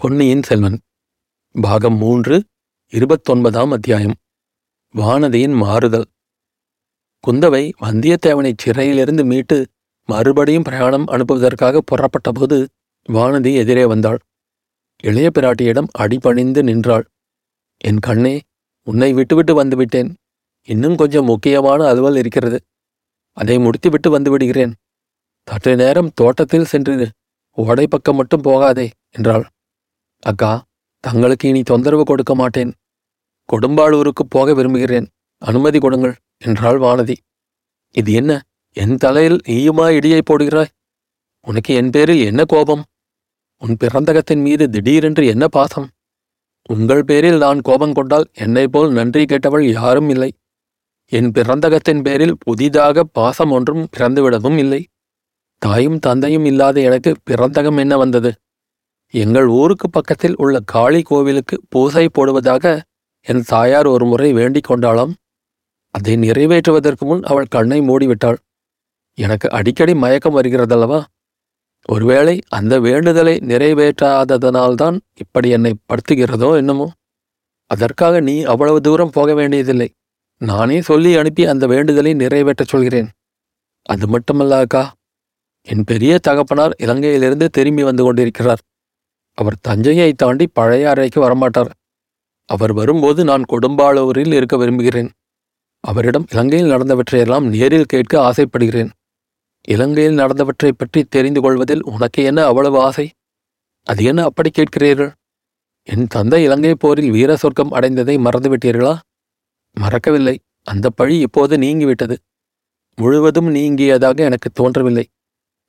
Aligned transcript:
பொன்னியின் 0.00 0.42
செல்வன் 0.42 0.78
பாகம் 1.62 1.96
மூன்று 1.96 2.44
இருபத்தொன்பதாம் 2.92 3.70
அத்தியாயம் 3.70 4.14
வானதியின் 4.94 5.56
மாறுதல். 5.56 6.04
குந்தவை 7.26 7.72
வந்தியத்தேவனைச் 7.80 8.62
சிறையிலிருந்து 8.62 9.24
மீட்டு 9.24 9.66
மறுபடியும் 10.06 10.62
பிரயாணம் 10.62 11.06
அனுப்புவதற்காக 11.06 11.80
புறப்பட்டபோது 11.90 12.66
வானதி 13.08 13.54
எதிரே 13.54 13.84
வந்தாள். 13.84 14.18
இளைய 15.02 15.30
பிராட்டியிடம் 15.34 15.90
அடிபணிந்து 15.92 16.62
நின்றாள். 16.62 17.04
என் 17.76 17.98
கண்ணே 17.98 18.40
உன்னை 18.82 19.12
விட்டுவிட்டு 19.12 19.64
வந்துவிட்டேன். 19.64 20.14
இன்னும் 20.68 20.96
கொஞ்சம் 20.96 21.24
முக்கியமான 21.24 21.84
அலுவல் 21.84 22.16
இருக்கிறது. 22.16 22.60
அதை 23.32 23.58
முடித்துவிட்டு 23.58 24.10
வந்து 24.10 24.30
விடுகிறேன் 24.30 24.74
சற்று 25.46 25.76
நேரம் 25.76 26.12
தோட்டத்தில் 26.14 26.64
சென்று 26.64 27.10
ஓடை 27.50 27.86
பக்கம் 27.86 28.16
மட்டும் 28.16 28.40
போகாதே 28.40 28.90
என்றாள். 29.10 29.48
அக்கா 30.22 30.64
தங்களுக்கு 31.04 31.48
இனி 31.48 31.62
தொந்தரவு 31.62 32.04
கொடுக்க 32.04 32.34
மாட்டேன். 32.34 32.72
கொடும்பாளூருக்கு 33.52 34.24
போக 34.28 34.54
விரும்புகிறேன். 34.54 35.06
அனுமதி 35.38 35.78
கொடுங்கள் 35.78 36.14
என்றாள் 36.38 36.78
வானதி. 36.78 37.16
இது 37.90 38.12
என்ன? 38.12 38.32
என் 38.72 38.96
தலையில் 38.96 39.38
நீயுமா 39.48 39.86
இடியை 39.98 40.20
போடுகிறாய்? 40.30 40.70
உனக்கு 41.40 41.74
என் 41.74 41.90
பேரில் 41.90 42.24
என்ன 42.24 42.44
கோபம்? 42.44 42.84
உன் 43.56 43.76
பிறந்தகத்தின் 43.84 44.42
மீது 44.42 44.70
திடீரென்று 44.70 45.26
என்ன 45.26 45.48
பாசம்? 45.48 45.88
உங்கள் 46.62 47.04
பேரில் 47.04 47.36
நான் 47.36 47.60
கோபம் 47.60 47.92
கொண்டால் 47.92 48.26
என்னைப் 48.32 48.72
போல் 48.72 48.92
நன்றி 48.92 49.24
கேட்டவள் 49.24 49.72
யாரும் 49.72 50.08
இல்லை. 50.08 50.30
என் 51.06 51.30
பிறந்தகத்தின் 51.30 52.02
பேரில் 52.02 52.36
புதிதாக 52.38 53.04
பாசம் 53.04 53.50
ஒன்றும் 53.50 53.88
பிறந்துவிடவும் 53.96 54.58
இல்லை. 54.58 54.86
தாயும் 55.58 55.98
தந்தையும் 55.98 56.44
இல்லாத 56.44 56.80
எனக்கு 56.80 57.16
பிறந்தகம் 57.30 57.78
என்ன 57.78 57.96
வந்தது? 57.96 58.32
எங்கள் 59.12 59.46
ஊருக்கு 59.46 59.90
பக்கத்தில் 59.90 60.34
உள்ள 60.36 60.60
காளி 60.64 61.02
கோவிலுக்கு 61.02 61.62
பூசை 61.68 62.08
போடுவதாக 62.08 62.82
என் 63.20 63.42
தாயார் 63.46 63.86
ஒரு 63.86 64.04
முறை 64.04 64.32
வேண்டிக் 64.32 64.70
கொண்டாளாம். 64.70 65.12
அதை 65.90 66.16
நிறைவேற்றுவதற்கு 66.16 66.98
முன் 66.98 67.22
அவள் 67.22 67.46
கண்ணை 67.46 67.80
மூடிவிட்டாள். 67.80 68.36
எனக்கு 69.14 69.50
அடிக்கடி 69.50 69.94
மயக்கம் 69.94 70.42
வருகிறதல்லவா? 70.42 71.04
ஒருவேளை 71.84 72.40
அந்த 72.48 72.80
வேண்டுதலை 72.80 73.36
நிறைவேற்றாததனால்தான் 73.36 75.00
இப்படி 75.14 75.48
என்னை 75.48 75.74
படுத்துகிறதோ 75.88 76.56
என்னமோ? 76.56 76.92
அதற்காக 77.66 78.20
நீ 78.20 78.42
அவ்வளவு 78.42 78.80
தூரம் 78.80 79.10
போக 79.10 79.34
வேண்டியதில்லை. 79.34 79.92
நானே 80.38 80.82
சொல்லி 80.82 81.16
அனுப்பி 81.16 81.46
அந்த 81.46 81.66
வேண்டுதலை 81.66 82.14
நிறைவேற்றச் 82.14 82.68
சொல்கிறேன். 82.68 83.08
அது 83.82 84.08
மட்டுமல்ல 84.08 84.58
அக்கா 84.58 84.94
என் 85.62 85.84
பெரிய 85.84 86.18
தகப்பனார் 86.18 86.76
இலங்கையிலிருந்து 86.78 87.48
திரும்பி 87.48 87.82
வந்து 87.82 88.02
கொண்டிருக்கிறார். 88.02 88.60
அவர் 89.34 89.58
தஞ்சையை 89.60 90.12
தாண்டி 90.12 90.46
பழைய 90.46 90.90
அறைக்கு 90.90 91.20
வரமாட்டார். 91.20 91.70
அவர் 92.44 92.72
வரும்போது 92.72 93.24
நான் 93.24 93.44
கொடும்பாளூரில் 93.52 94.32
இருக்க 94.32 94.56
விரும்புகிறேன். 94.56 95.10
அவரிடம் 95.80 96.26
இலங்கையில் 96.30 96.70
நடந்தவற்றையெல்லாம் 96.70 97.42
நேரில் 97.42 97.84
கேட்க 97.84 98.20
ஆசைப்படுகிறேன். 98.20 98.90
இலங்கையில் 99.68 100.18
நடந்தவற்றைப் 100.18 100.78
பற்றி 100.78 101.04
தெரிந்து 101.04 101.40
கொள்வதில் 101.40 101.84
உனக்கு 101.84 102.22
என்ன 102.22 102.44
அவ்வளவு 102.44 102.80
ஆசை? 102.80 103.10
அது 103.84 104.04
என்ன 104.04 104.22
அப்படி 104.22 104.50
கேட்கிறீர்கள்? 104.50 105.12
என் 105.82 106.06
தந்தை 106.06 106.42
இலங்கை 106.42 106.74
போரில் 106.74 107.10
வீர 107.10 107.36
சொர்க்கம் 107.36 107.72
அடைந்ததை 107.72 108.18
மறந்துவிட்டீர்களா? 108.18 108.98
மறக்கவில்லை. 109.72 110.40
அந்த 110.64 110.90
பழி 110.90 111.18
இப்போது 111.18 111.56
நீங்கிவிட்டது. 111.56 112.16
முழுவதும் 112.96 113.54
நீங்கியதாக 113.54 114.16
எனக்கு 114.16 114.50
தோன்றவில்லை. 114.50 115.08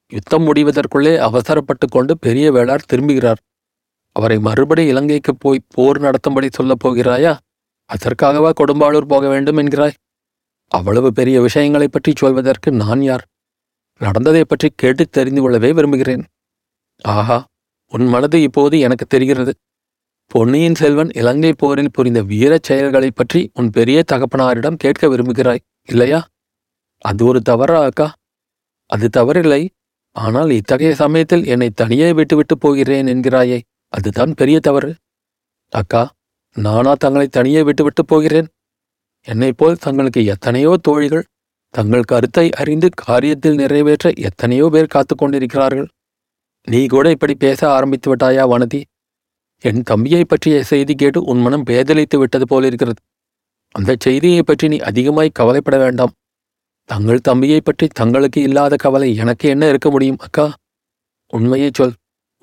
யுத்தம் 0.10 0.54
முடிவதற்குள்ளே 0.54 1.18
அவசரப்பட்டு 1.18 1.88
கொண்டு 1.88 2.18
பெரிய 2.18 2.52
வேளார் 2.52 2.80
திரும்புகிறார். 2.94 3.36
அவரை 4.12 4.40
மறுபடி 4.40 4.86
இலங்கைக்கு 4.86 5.36
போய் 5.36 5.62
போர் 5.68 6.00
நடத்தும்படி 6.00 6.48
சொல்லப் 6.52 6.88
போகிறாயா? 6.88 7.38
அதற்காகவா 7.90 8.52
கொடும்பாளூர் 8.62 9.08
போக 9.08 9.28
வேண்டும் 9.28 9.58
என்கிறாய்? 9.58 9.94
அவ்வளவு 10.68 11.12
பெரிய 11.14 11.42
விஷயங்களைப் 11.42 11.92
பற்றி 11.92 12.14
சொல்வதற்கு 12.16 12.72
நான் 12.72 13.02
யார்? 13.02 13.26
நடந்ததைப் 14.00 14.50
பற்றி 14.50 14.70
கேட்டுத் 14.76 15.12
தெரிந்து 15.12 15.42
கொள்ளவே 15.42 15.74
விரும்புகிறேன். 15.74 16.24
ஆஹா 17.02 17.46
உன் 17.88 18.06
மனது 18.06 18.42
இப்போது 18.42 18.80
எனக்கு 18.80 19.06
தெரிகிறது. 19.06 19.54
பொன்னியின் 20.28 20.76
செல்வன் 20.76 21.10
இலங்கை 21.14 21.54
போரில் 21.54 21.92
புரிந்த 21.92 22.22
வீரச் 22.22 22.64
செயல்களைப் 22.64 23.16
பற்றி 23.16 23.52
உன் 23.54 23.70
பெரிய 23.70 24.04
தகப்பனாரிடம் 24.12 24.76
கேட்க 24.76 25.08
விரும்புகிறாய் 25.08 25.60
இல்லையா? 25.88 26.28
அது 26.98 27.26
ஒரு 27.26 27.42
தவறா 27.42 27.84
அக்கா? 27.84 28.14
அது 28.86 29.10
தவறில்லை. 29.18 29.68
ஆனால் 30.12 30.50
இத்தகைய 30.50 30.96
சமயத்தில் 30.96 31.46
என்னை 31.46 31.70
தனியே 31.70 32.14
விட்டுவிட்டு 32.14 32.58
போகிறேன் 32.58 33.06
என்கிறாயே. 33.06 33.62
அதுதான் 33.94 34.34
பெரிய 34.34 34.58
தவறு. 34.60 34.92
அக்கா 35.74 36.04
நானா 36.56 36.94
தங்களை 36.94 37.28
தனியே 37.28 37.62
விட்டுவிட்டு 37.68 38.04
போகிறேன். 38.06 38.48
என்னைப் 39.28 39.58
போல் 39.58 39.84
தங்களுக்கு 39.86 40.22
எத்தனையோ 40.26 40.72
தோழிகள் 40.88 41.26
தங்கள் 41.74 42.10
கருத்தை 42.12 42.46
அறிந்து 42.62 42.88
காரியத்தில் 43.02 43.60
நிறைவேற்ற 43.62 44.08
எத்தனையோ 44.30 44.66
பேர் 44.70 44.94
காத்து 44.96 45.14
கொண்டிருக்கிறார்கள். 45.16 45.90
நீ 46.68 46.82
கூட 46.86 47.06
இப்படி 47.10 47.34
பேச 47.36 47.60
ஆரம்பித்து 47.70 48.08
விட்டாயா 48.12 48.44
வனதி? 48.48 48.82
என் 49.64 49.82
தம்பியை 49.84 50.24
பற்றிய 50.26 50.64
செய்தி 50.64 50.94
கேட்டு 50.96 51.20
உன் 51.24 51.42
மனம் 51.42 51.66
பேதலித்து 51.70 52.18
விட்டது 52.18 52.46
போலிருக்கிறது 52.48 53.00
அந்த 53.76 53.92
செய்தியை 54.00 54.42
பற்றி 54.44 54.66
நீ 54.68 54.78
அதிகமாய் 54.90 55.38
கவலைப்பட 55.40 55.76
வேண்டாம். 55.78 56.14
தங்கள் 56.90 57.26
தம்பியை 57.30 57.60
பற்றி 57.62 57.88
தங்களுக்கு 58.00 58.40
இல்லாத 58.42 58.76
கவலை 58.76 59.10
எனக்கு 59.16 59.46
என்ன 59.50 59.64
இருக்க 59.68 59.90
முடியும் 59.90 60.22
அக்கா? 60.26 60.46
உண்மையை 61.34 61.70
சொல். 61.74 61.96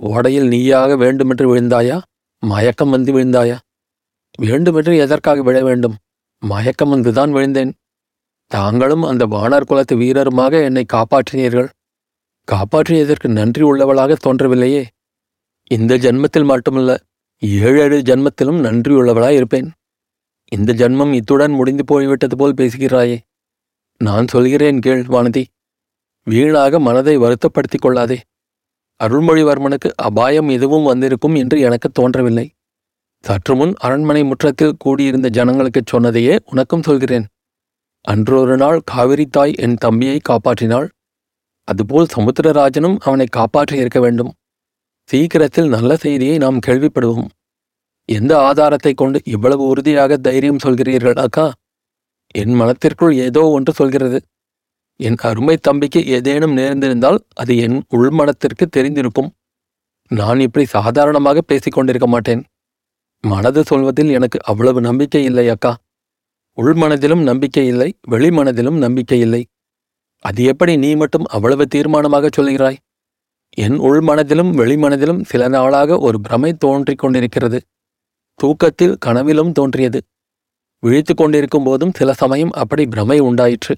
ஓடையில் 0.02 0.46
நீயாக 0.46 0.96
வேண்டுமென்று 0.96 1.56
விழுந்தாயா? 1.56 2.00
மயக்கம் 2.38 2.90
வந்து 2.90 3.12
விழுந்தாயா? 3.12 3.58
வேண்டுமென்று 4.38 4.96
எதற்காக 4.96 5.42
விழ 5.42 5.62
வேண்டும்? 5.62 5.96
மயக்கம் 6.38 6.92
வந்துதான் 6.92 7.30
விழுந்தேன். 7.30 7.72
தாங்களும் 8.46 9.02
அந்த 9.02 9.26
வானர் 9.26 9.64
குலத்து 9.64 9.96
வீரருமாக 9.96 10.62
என்னை 10.62 10.84
காப்பாற்றினீர்கள். 10.92 11.68
காப்பாற்றியதற்கு 12.52 13.28
நன்றி 13.28 13.62
உள்ளவளாக 13.62 14.16
தோன்றவில்லையே. 14.26 14.86
இந்த 15.70 15.98
ஜென்மத்தில் 15.98 16.44
மட்டுமல்ல 16.44 17.00
ஏழு 17.38 18.02
ஜென்மத்திலும் 18.04 18.62
நன்றியுள்ளவளாய் 18.62 19.34
இருப்பேன். 19.34 19.72
இந்த 20.50 20.72
ஜென்மம் 20.72 21.12
இத்துடன் 21.12 21.52
முடிந்து 21.52 21.84
போய்விட்டது 21.84 22.36
போல் 22.36 22.54
பேசுகிறாயே. 22.54 23.18
நான் 23.96 24.26
சொல்கிறேன் 24.28 24.80
கேள் 24.80 25.02
வானதி. 25.02 25.44
வீணாக 26.24 26.78
மனதை 26.78 27.18
வருத்தப்படுத்திக் 27.18 27.80
கொள்ளாதே. 27.80 28.20
அருள்மொழிவர்மனுக்கு 29.04 29.90
அபாயம் 29.96 30.48
எதுவும் 30.48 30.84
வந்திருக்கும் 30.84 31.34
என்று 31.34 31.60
எனக்கு 31.60 31.88
தோன்றவில்லை. 31.90 32.46
சற்று 33.24 33.56
முன் 33.56 33.74
அரண்மனை 33.78 34.24
முற்றத்தில் 34.24 34.78
கூடியிருந்த 34.78 35.28
ஜனங்களுக்குச் 35.28 35.86
சொன்னதையே 35.86 36.38
உனக்கும் 36.44 36.82
சொல்கிறேன். 36.82 37.26
அன்றொரு 38.00 38.56
நாள் 38.56 38.80
காவிரி 38.84 39.26
தாய் 39.26 39.54
என் 39.56 39.74
தம்பியை 39.74 40.20
காப்பாற்றினாள். 40.28 40.88
அதுபோல் 41.64 42.12
சமுத்திரராஜனும் 42.16 42.96
அவனை 42.98 43.26
காப்பாற்றி 43.30 43.76
இருக்க 43.76 44.00
வேண்டும். 44.00 44.32
சீக்கிரத்தில் 45.08 45.68
நல்ல 45.68 45.96
செய்தியை 45.96 46.38
நாம் 46.38 46.58
கேள்விப்படுவோம். 46.66 47.28
எந்த 48.08 48.32
ஆதாரத்தை 48.38 48.94
கொண்டு 48.94 49.20
இவ்வளவு 49.24 49.64
உறுதியாக 49.66 50.16
தைரியம் 50.16 50.62
சொல்கிறீர்கள் 50.64 51.18
அக்கா? 51.18 51.52
என் 52.34 52.54
மனத்திற்குள் 52.54 53.14
ஏதோ 53.16 53.42
ஒன்று 53.46 53.72
சொல்கிறது. 53.72 54.18
என் 55.00 55.14
அருமை 55.18 55.56
தம்பிக்கு 55.56 56.06
ஏதேனும் 56.06 56.56
நேர்ந்திருந்தால் 56.56 57.18
அது 57.34 57.56
என் 57.56 57.84
உள்மனத்திற்கு 57.94 58.64
தெரிந்திருக்கும். 58.76 59.30
நான் 60.08 60.40
இப்படி 60.40 60.64
சாதாரணமாக 60.66 61.40
பேசிக் 61.40 61.72
கொண்டிருக்க 61.72 62.06
மாட்டேன். 62.06 62.44
மனது 63.20 63.64
சொல்வதில் 63.64 64.08
எனக்கு 64.08 64.38
அவ்வளவு 64.42 64.80
நம்பிக்கை 64.80 65.24
இல்லை 65.24 65.48
அக்கா. 65.48 65.76
உள்மனதிலும் 66.56 67.22
நம்பிக்கை 67.22 67.66
இல்லை 67.66 67.98
வெளிமனதிலும் 68.10 68.78
நம்பிக்கை 68.78 69.20
இல்லை. 69.20 69.46
அது 70.20 70.44
எப்படி 70.44 70.76
நீ 70.76 70.94
மட்டும் 70.94 71.24
அவ்வளவு 71.24 71.66
தீர்மானமாக 71.74 72.28
சொல்கிறாய்? 72.36 72.76
என் 73.56 73.80
உள்மனதிலும் 73.80 74.52
வெளிமனதிலும் 74.52 75.24
சில 75.24 75.48
நாளாக 75.48 75.98
ஒரு 75.98 76.20
பிரமை 76.20 76.52
தோன்றிக் 76.52 76.98
கொண்டிருக்கிறது. 76.98 77.60
தூக்கத்தில் 78.34 78.96
கனவிலும் 78.98 79.52
தோன்றியது. 79.52 80.02
விழித்துக் 80.80 81.16
கொண்டிருக்கும் 81.16 81.64
போதும் 81.64 81.92
சில 81.94 82.12
சமயம் 82.12 82.50
அப்படி 82.50 82.86
பிரமை 82.86 83.18
உண்டாயிற்று. 83.18 83.76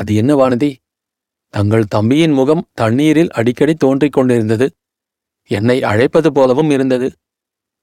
அது 0.00 0.14
என்ன 0.14 0.32
வானதி? 0.34 0.70
தங்கள் 1.54 1.90
தம்பியின் 1.94 2.32
முகம் 2.32 2.62
தண்ணீரில் 2.74 3.30
அடிக்கடி 3.30 3.74
தோன்றிக் 3.74 4.12
கொண்டிருந்தது. 4.12 4.66
என்னை 5.50 5.76
அழைப்பது 5.82 6.28
போலவும் 6.32 6.70
இருந்தது. 6.70 7.08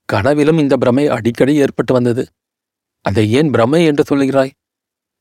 கனவிலும் 0.10 0.58
இந்த 0.58 0.78
பிரமை 0.78 1.08
அடிக்கடி 1.08 1.56
ஏற்பட்டு 1.56 1.94
வந்தது. 1.94 2.24
அதை 3.06 3.32
ஏன் 3.32 3.52
பிரமை 3.52 3.86
என்று 3.86 4.04
சொல்கிறாய் 4.10 4.54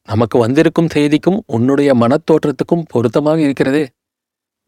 நமக்கு 0.09 0.39
வந்திருக்கும் 0.39 0.93
செய்திக்கும் 0.95 1.39
உன்னுடைய 1.47 1.91
மனத்தோற்றத்துக்கும் 1.95 2.89
பொருத்தமாக 2.89 3.41
இருக்கிறதே. 3.41 3.85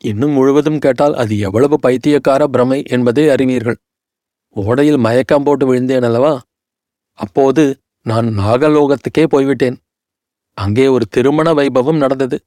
இன்னும் 0.04 0.30
முழுவதும் 0.30 0.78
கேட்டால் 0.78 1.14
அது 1.14 1.34
எவ்வளவு 1.38 1.76
பைத்தியக்கார 1.80 2.42
பிரமை 2.46 2.82
என்பதை 2.88 3.24
அறிவீர்கள். 3.28 3.78
ஓடையில் 4.56 4.98
மயக்கம் 4.98 5.44
போட்டு 5.44 5.64
விழுந்தேன் 5.66 6.02
அல்லவா? 6.02 6.34
அப்போது 7.18 7.64
நான் 8.06 8.26
நாகலோகத்துக்கே 8.38 9.24
போய்விட்டேன். 9.24 9.78
அங்கே 10.58 10.86
ஒரு 10.86 11.04
திருமண 11.06 11.48
வைபவம் 11.54 11.96
நடந்தது. 11.96 12.38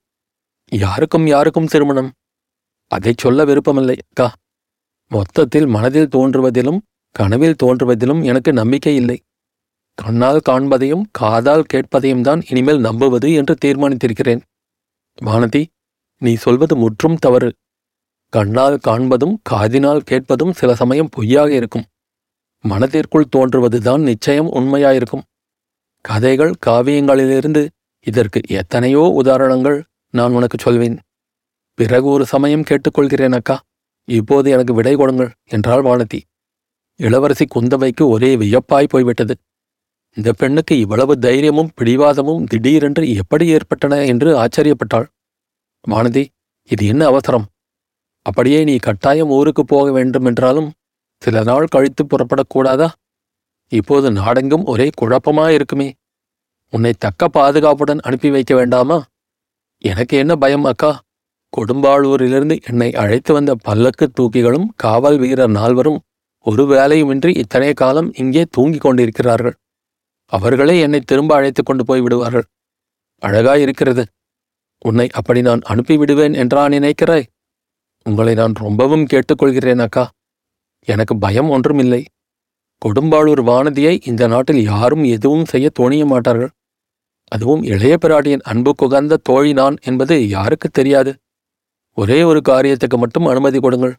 யாருக்கும் 0.72 1.28
யாருக்கும் 1.28 1.66
திருமணம்? 1.66 2.10
அதைச் 2.92 3.18
சொல்ல 3.18 3.46
விருப்பமில்லை 3.46 3.96
அக்கா. 4.04 4.28
மொத்தத்தில் 5.12 5.68
மனதில் 5.68 6.14
தோன்றுவதிலும் 6.16 6.80
கனவில் 7.16 7.60
தோன்றுவதிலும் 7.64 8.22
எனக்கு 8.24 8.54
நம்பிக்கை 8.54 8.94
இல்லை. 8.96 9.18
கண்ணால் 9.98 10.42
காண்பதையும் 10.50 11.04
காதால் 11.12 11.68
கேட்பதையும் 11.74 12.22
தான் 12.22 12.42
இனிமேல் 12.50 12.80
நம்புவது 12.80 13.34
என்று 13.34 13.56
தீர்மானித்திருக்கிறேன். 13.66 14.42
வானதி 15.22 15.64
நீ 16.22 16.34
சொல்வது 16.36 16.76
முற்றும் 16.76 17.18
தவறு. 17.18 17.50
கண்ணால் 18.34 18.78
காண்பதும் 18.88 19.36
காதினால் 19.50 20.08
கேட்பதும் 20.10 20.54
சில 20.54 20.72
சமயம் 20.76 21.12
பொய்யாக 21.12 21.50
இருக்கும். 21.54 21.88
மனதிற்குள் 22.64 23.32
தோன்றுவதுதான் 23.36 24.02
நிச்சயம் 24.02 24.50
உண்மையாயிருக்கும். 24.52 25.26
கதைகள் 26.06 26.54
காவியங்களிலிருந்து 26.66 27.64
இதற்கு 28.08 28.42
எத்தனையோ 28.48 29.00
உதாரணங்கள் 29.00 29.84
நான் 30.10 30.34
உனக்கு 30.34 30.58
சொல்வேன். 30.62 30.98
பிறகு 31.74 32.06
ஒரு 32.06 32.26
சமயம் 32.26 32.64
கேட்டுக்கொள்கிறேன் 32.64 33.36
அக்கா. 33.36 33.60
இப்போது 34.08 34.52
எனக்கு 34.52 34.74
விடை 34.74 34.96
கொடுங்கள் 34.96 35.32
என்றாள் 35.46 35.82
வானதி. 35.82 36.20
இளவரசி 36.96 37.46
குந்தவைக்கு 37.56 38.02
ஒரே 38.02 38.36
வியப்பாய் 38.36 38.88
போய்விட்டது. 38.88 39.34
இந்த 40.18 40.34
பெண்ணுக்கு 40.34 40.80
இவ்வளவு 40.80 41.20
தைரியமும் 41.20 41.72
பிடிவாதமும் 41.78 42.44
திடீரென்று 42.44 43.14
எப்படி 43.14 43.48
ஏற்பட்டன 43.48 44.06
என்று 44.06 44.30
ஆச்சரியப்பட்டாள். 44.38 45.08
வானதி 45.88 46.24
இது 46.70 46.86
என்ன 46.86 47.06
அவசரம்? 47.06 47.46
அப்படியே 48.26 48.64
நீ 48.64 48.76
கட்டாயம் 48.78 49.30
ஊருக்கு 49.30 49.66
போக 49.66 49.92
வேண்டுமென்றாலும் 49.92 50.70
சில 51.22 51.44
நாள் 51.44 51.66
கழித்து 51.66 52.04
புறப்படக்கூடாதா? 52.04 52.90
இப்போது 53.72 54.12
நாடெங்கும் 54.12 54.66
ஒரே 54.66 54.90
குழப்பமாயிருக்குமே. 55.02 55.92
உன்னை 56.74 56.94
தக்க 56.98 57.28
பாதுகாப்புடன் 57.28 58.00
அனுப்பி 58.00 58.30
வைக்க 58.30 58.56
வேண்டாமா? 58.56 59.04
எனக்கு 59.78 60.18
என்ன 60.18 60.36
பயம் 60.36 60.64
அக்கா? 60.64 61.02
கொடும்பாளூரிலிருந்து 61.58 62.62
என்னை 62.64 62.94
அழைத்து 62.94 63.34
வந்த 63.34 63.56
பல்லக்கு 63.56 64.12
தூக்கிகளும் 64.20 64.68
காவல் 64.76 65.18
வீரர் 65.18 65.50
நால்வரும் 65.50 66.00
ஒரு 66.40 66.64
வேலையுமின்றி 66.64 67.38
இத்தனை 67.38 67.74
காலம் 67.74 68.14
இங்கே 68.14 68.46
தூங்கிக் 68.50 68.82
கொண்டிருக்கிறார்கள். 68.82 69.56
அவர்களே 70.26 70.80
என்னை 70.80 71.00
திரும்ப 71.00 71.36
அழைத்துக் 71.36 71.66
கொண்டு 71.66 71.86
போய் 71.86 72.02
விடுவார்கள். 72.02 72.46
அழகாயிருக்கிறது 73.22 74.06
உன்னை 74.80 75.10
அப்படி 75.14 75.42
நான் 75.42 75.60
அனுப்பி 75.64 75.98
விடுவேன் 75.98 76.34
என்றா 76.34 76.66
நினைக்கிறாய்? 76.66 77.26
உங்களை 78.04 78.34
நான் 78.34 78.54
ரொம்பவும் 78.54 79.06
கேட்டுக்கொள்கிறேன் 79.06 79.80
அக்கா. 79.80 80.10
எனக்கு 80.86 81.18
பயம் 81.18 81.50
ஒன்றுமில்லை. 81.50 82.06
கொடும்பாளூர் 82.86 83.44
வானதியை 83.44 84.00
இந்த 84.06 84.28
நாட்டில் 84.28 84.64
யாரும் 84.64 85.04
எதுவும் 85.04 85.46
செய்ய 85.46 85.70
தோணிய 85.80 86.06
மாட்டார்கள். 86.06 86.50
அதுவும் 87.32 87.64
இளைய 87.64 87.98
பிராட்டியின் 88.04 88.46
அன்பு 88.52 88.72
குகந்த 88.82 89.18
தோழி 89.24 89.52
நான் 89.54 89.76
என்பது 89.82 90.16
யாருக்கு 90.30 90.70
தெரியாது. 90.70 91.12
ஒரே 91.98 92.18
ஒரு 92.24 92.40
காரியத்துக்கு 92.50 92.98
மட்டும் 92.98 93.26
அனுமதி 93.26 93.60
கொடுங்கள். 93.60 93.94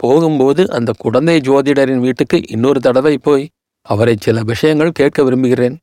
போகும்போது 0.00 0.62
அந்த 0.70 0.90
குழந்தை 0.98 1.36
ஜோதிடரின் 1.40 2.00
வீட்டுக்கு 2.00 2.38
இன்னொரு 2.48 2.80
தடவை 2.80 3.14
போய் 3.18 3.44
அவரை 3.86 4.14
சில 4.20 4.42
விஷயங்கள் 4.42 4.90
கேட்க 4.90 5.22
விரும்புகிறேன். 5.22 5.76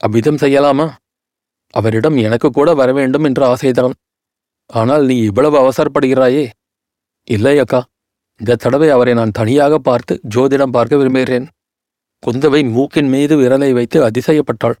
அவ்விதம் 0.00 0.40
செய்யலாமா? 0.40 0.86
அவரிடம் 1.74 2.16
எனக்கு 2.16 2.48
கூட 2.50 2.74
வரவேண்டும் 2.74 3.24
என்று 3.24 3.44
ஆசைதான். 3.44 3.94
ஆனால் 4.70 5.04
நீ 5.04 5.16
இவ்வளவு 5.18 5.56
அவசரப்படுகிறாயே. 5.62 6.44
இல்லை 7.28 7.58
அக்கா 7.58 7.80
இந்த 8.40 8.54
தடவை 8.54 8.88
அவரை 8.90 9.12
நான் 9.14 9.30
தனியாக 9.30 9.74
பார்த்து 9.78 10.14
ஜோதிடம் 10.34 10.74
பார்க்க 10.76 10.96
விரும்புகிறேன். 10.96 11.46
குந்தவை 12.22 12.60
மூக்கின் 12.70 13.08
மீது 13.08 13.34
விரலை 13.36 13.70
வைத்து 13.72 13.98
அதிசயப்பட்டாள். 14.08 14.76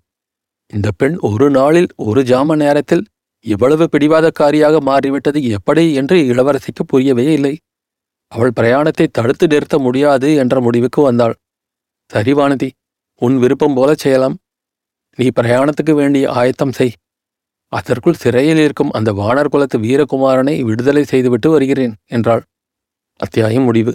இந்த 0.72 0.88
பெண் 0.90 1.16
ஒரு 1.20 1.50
நாளில் 1.50 1.88
ஒரு 1.96 2.20
ஜாம 2.22 2.56
நேரத்தில் 2.56 3.04
இவ்வளவு 3.44 3.84
பிடிவாதக்காரியாக 3.92 4.76
மாறிவிட்டது 4.80 5.40
எப்படி 5.48 5.84
என்று 5.94 6.16
இளவரசிக்கு 6.24 6.82
புரியவே 6.86 7.26
இல்லை. 7.32 7.54
அவள் 8.32 8.54
பிரயாணத்தை 8.54 9.06
தடுத்து 9.12 9.46
நிறுத்த 9.46 9.76
முடியாது 9.78 10.28
என்ற 10.34 10.60
முடிவுக்கு 10.60 11.00
வந்தாள். 11.02 11.34
சரி 12.10 12.32
வானதி 12.32 12.68
உன் 13.22 13.36
விருப்பம் 13.38 13.74
போல 13.74 13.90
செய்யலாம். 13.94 14.36
நீ 15.18 15.26
பிரயாணத்துக்கு 15.40 15.94
வேண்டிய 15.94 16.24
ஆயத்தம் 16.32 16.72
செய். 16.72 16.94
அதற்குள் 17.72 18.20
சிறையில் 18.22 18.58
இருக்கும் 18.58 18.90
அந்த 18.90 19.10
வானர் 19.12 19.52
குலத்து 19.52 19.78
வீரகுமாரனை 19.78 20.54
விடுதலை 20.64 21.04
செய்துவிட்டு 21.04 21.50
வருகிறேன் 21.50 21.94
என்றாள். 22.06 22.42
அத்தியாயம் 23.20 23.62
முடிவு. 23.62 23.92